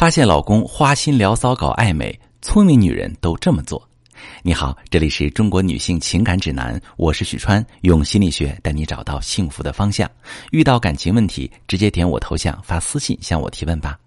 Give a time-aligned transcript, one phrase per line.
[0.00, 3.86] 发现老公花心聊骚搞暧昧，聪明女人都这么做。
[4.42, 10.10] 你好，这里是中国女性情感指南，我是许川，用心理学带你找到幸福的方向。
[10.52, 13.98] 遇到感情问题，直接点我头像发私信向我提问吧。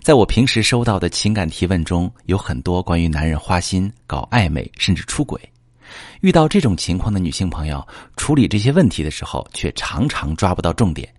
[0.00, 5.40] 在我平时收到的情感提问中，有很多关于男人花心、搞暧昧，甚至出轨。
[6.20, 7.84] 遇到这种情况的女性朋友，
[8.16, 11.12] 处理这些问题的时候，却常常抓不到重点。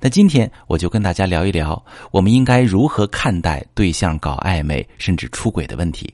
[0.00, 6.12] 那今天我就跟大家聊一聊，我们应该如何看待对象搞暧昧甚至出轨的问题。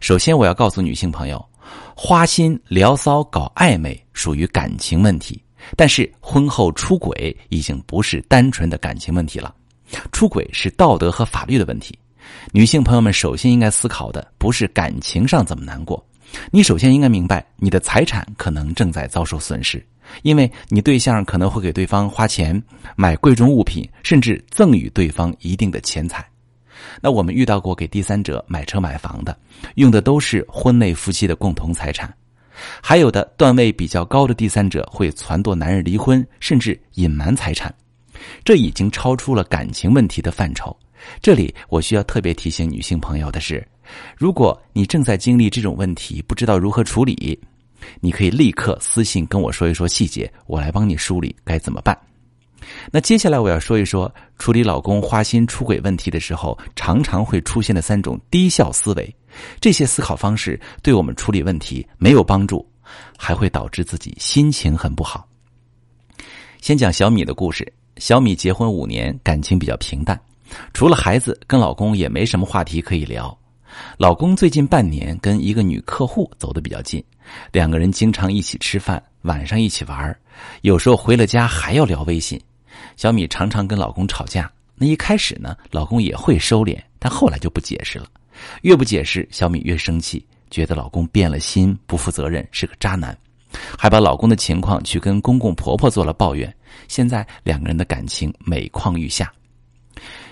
[0.00, 1.44] 首先，我要告诉女性朋友，
[1.96, 5.42] 花心聊骚搞暧昧属于感情问题，
[5.76, 9.54] 但是婚后出轨已经不是单纯的感情问题了，
[10.12, 11.98] 出轨是道德和法律的问题。
[12.52, 16.04] 女性朋友们首先应该思考的不是感情上怎么难过，
[16.50, 19.84] 你首先应该明白你的财产可能正在遭受损失。
[20.22, 22.60] 因为你对象可能会给对方花钱
[22.96, 26.26] 买贵重物品，甚至赠与对方一定的钱财。
[27.00, 29.34] 那我们遇到过给第三者买车买房的，
[29.76, 32.10] 用的都是婚内夫妻的共同财产；
[32.82, 37.72] 还有的段位比较高的第三者会撺掇男人离婚，甚至隐瞒财产。
[38.44, 40.76] 这已经超出了感情问题的范畴。
[41.22, 43.66] 这里我需要特别提醒女性朋友的是：
[44.16, 47.38] 如果你正在经历这种问题，不知道如何处理。
[48.00, 51.98] 你可以立刻私信跟我说一说细节，我来帮你梳理该怎么办。
[52.92, 59.16] 那接下来我要说一说处理老公花心出轨问题的时候，常常会出现的三种低效思维。
[59.60, 62.64] 这些思考方式对我们处理问题没有帮助，
[63.18, 65.26] 还会导致自己心情很不好。
[66.60, 67.70] 先讲小米的故事。
[67.98, 70.18] 小米结婚五年，感情比较平淡，
[70.72, 73.36] 除了孩子，跟老公也没什么话题可以聊。
[73.96, 77.02] 老公最近半年跟一个女客户走得比较近，
[77.50, 80.16] 两个人经常一起吃饭，晚上一起玩
[80.62, 82.40] 有时候回了家还要聊微信。
[82.96, 88.06] 小米常常跟老公吵架，那一开始呢，老公也会收敛，但后来就不解释了。
[88.62, 93.16] 越不解释，小米越生气，觉得老公变了心，不负责任，是个渣男，
[93.78, 96.52] 还把老公的情况去跟公公婆婆做了抱怨。
[96.88, 99.32] 现在两个人的感情每况愈下。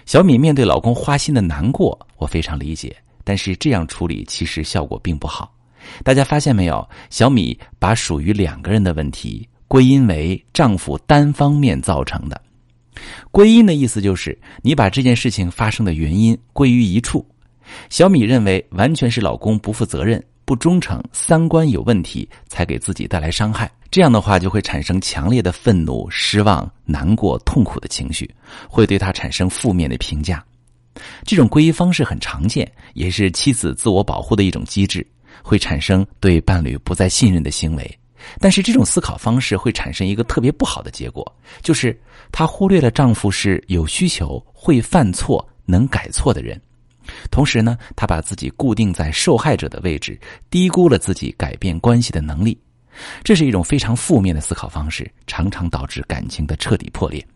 [0.07, 2.97] 小米面对老公花心的难过，我非常理解。
[3.25, 5.53] 但是这样处理其实效果并不好，
[6.03, 6.89] 大家发现没有？
[7.11, 12.41] 小米把属于两个人的问题归因为丈夫单方面造成的。
[13.31, 17.25] 归因的意思就是你把这件事情发生的原因归于一处。
[17.89, 23.71] 小米认为完全是老公不负责任、不忠诚、三观有问题，才给自己带来伤害。
[23.93, 28.29] 这样的话就会产生强烈的愤怒、失望、难过、痛苦的情绪，
[28.69, 30.45] 会对他产生负面的评价。
[31.25, 35.07] 这种归因方式很常见，也是妻子自我保护的一种机制，
[35.43, 37.99] 会产生对伴侣不再信任的行为。
[38.39, 41.25] 但是这种思考方式会产生一个特别不好的结果，
[41.63, 41.99] 就是
[42.31, 46.61] 她忽略了丈夫是有需求、会犯错、能改错的人。
[47.31, 52.57] 同时呢，她把自己固定在受害者的位置，低估了自己改变关系的能力。
[53.25, 57.27] 这是一种非常负面的思考方式，常常导致感情的彻底破裂。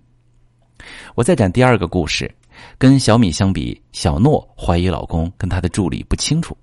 [1.14, 2.30] 我再讲第二个故事。
[2.78, 6.56] 跟小米相比，小诺怀疑老公跟他的助理不清楚。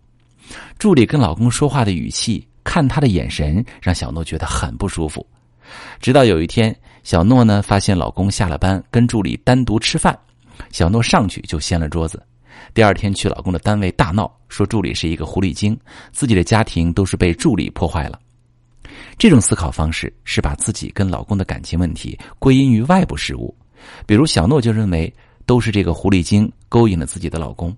[0.77, 5.25] 助理跟老公说话的语气、看他的眼神，让小诺觉得很不舒服。
[6.01, 10.17] 直到有一天，小诺呢发现老公下了班跟助理单独吃饭，
[10.69, 12.21] 小诺上去就掀了桌子。
[12.73, 15.79] 第二天去老公的单位大闹，说助理是一个狐狸精，
[16.11, 18.19] 自己的家庭都是被助理破坏了。
[19.17, 23.55] 这种思考方式是把自己跟老公的感情问题归因于外部事物，
[24.05, 25.13] 比如小诺就认为。
[25.51, 27.75] 都是这个狐狸精勾引了自己的老公。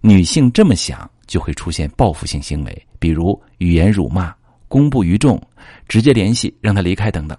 [0.00, 4.34] 女性这么想，就会出现报复性行为，比如语言辱骂、
[4.66, 5.40] 公布于众、
[5.86, 7.38] 直接联系让他离开等等。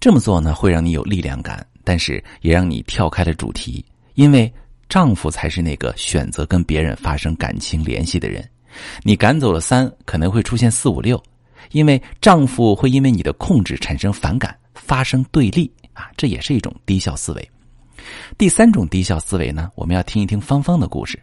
[0.00, 3.84] 这么做呢，会让你有力量感，但是也让你跳开了主题，
[4.14, 4.50] 因为
[4.88, 8.42] 丈夫才是那个选择跟别人发生感情联系的人。
[9.02, 11.22] 你赶走了三，可能会出现四五六，
[11.72, 17.50] 因为丈夫会因为你的控制产生反感，发生对立啊，这也是一种低效思维。
[18.38, 21.20] 第三种低效思维呢，我们要听一听芳芳的故事。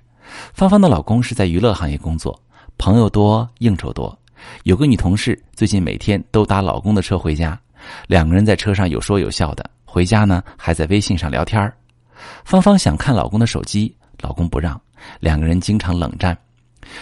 [0.54, 2.40] 芳芳的老公是在娱乐行业工作，
[2.78, 4.18] 朋友多，应酬多。
[4.64, 7.60] 有个女同事最近每天都搭老公的车回家，
[8.08, 11.74] 两个人在车上有说有笑的，回家呢还在微信上聊天
[12.46, 14.80] 芳芳想看老公的手机，老公不让，
[15.20, 16.38] 两个人经常冷战。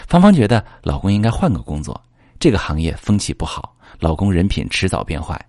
[0.07, 1.99] 芳芳觉得老公应该换个工作，
[2.39, 5.39] 这个行业风气不好，老公人品迟早变坏。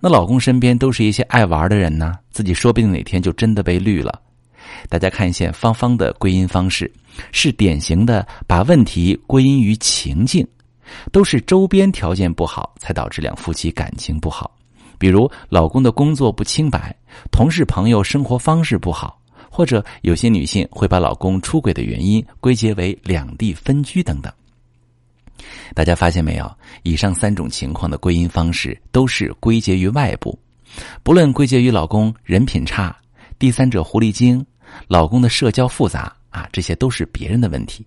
[0.00, 4.20] 那老公身边都是一些爱玩的人呢，自己说不定哪天就真的被绿了。
[4.88, 6.90] 大家看一下芳芳的归因方式，
[7.32, 10.46] 是典型的把问题归因于情境，
[11.10, 14.54] 都是周边条件不好才导致两夫妻感情不好。
[14.98, 16.94] 比如老公的工作不清白，
[17.30, 19.20] 同事朋友生活方式不好，
[19.50, 24.32] 或者有些女性会把老公出轨的原因归结为两地分居等等。
[25.74, 26.50] 大家发现没有？
[26.82, 30.38] 以上三种情况的归因方式都是归结于外部，
[31.02, 32.96] 不论归结于老公人品差、
[33.38, 34.44] 第三者狐狸精、
[34.86, 37.86] 老公的社交复杂啊，这些都是别人的问题。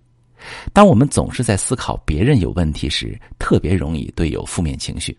[0.72, 5.16] 当我们总是在思考别人有问题时，特别容易对有负面情绪，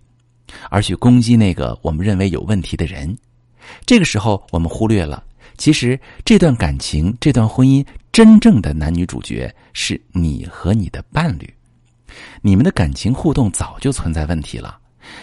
[0.70, 3.16] 而去攻击那个我们认为有问题的人。
[3.86, 5.24] 这个时候，我们忽略了，
[5.58, 11.52] 其实这段感情、这段婚姻真正的男女主角是你和你的伴侣。
[12.42, 14.78] 你们的感情互动早就存在问题了，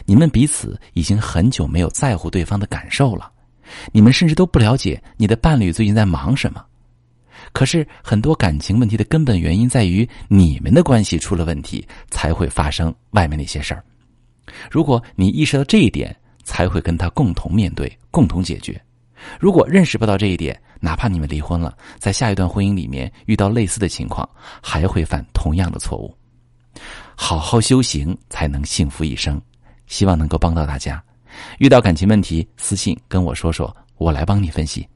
[0.05, 3.31] 你们彼此已经很久没有在乎对方的感受了，
[3.93, 6.65] 你们甚至都不了解你的伴侣最近在忙什么。
[7.53, 13.83] 可是很多感情问题的根本原因在于你们的关系出了问题，才会发生外面那些事儿。
[14.71, 16.15] 如果你意识到这一点，
[16.45, 18.81] 才会跟他共同面对、共同解决。
[19.39, 24.29] 如果认识不到这一点，哪怕你们离婚了，在下一段婚姻里面遇到类似的情况，
[24.63, 26.15] 还会犯同样的错误。
[27.23, 29.41] 好好修行，才能幸福一生。
[29.87, 31.01] 希望能够帮到大家。
[31.59, 34.89] 遇到感情问题，私信跟我说说，我来帮你分析。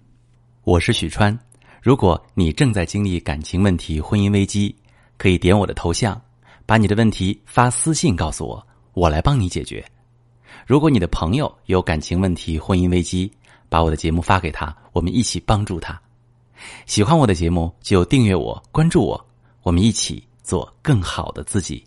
[0.62, 1.38] 我是许川。
[1.82, 4.74] 如果你正在经历感情问题、婚姻危机，
[5.18, 6.18] 可以点我的头像，
[6.64, 9.84] 把你的问题发私信告诉我，我来帮你解决。
[10.66, 13.30] 如果你的朋友有感情问题、婚姻危机，
[13.68, 16.00] 把我的节目发给他，我们一起帮助他。
[16.86, 19.26] 喜欢我的节目就订阅我、关注我，
[19.62, 21.84] 我们一起做更好的自己。